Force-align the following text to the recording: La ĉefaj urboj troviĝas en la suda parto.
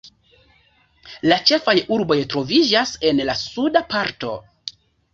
La 1.33 1.37
ĉefaj 1.51 1.77
urboj 1.97 2.19
troviĝas 2.33 2.97
en 3.13 3.25
la 3.31 3.39
suda 3.45 3.89
parto. 3.97 4.37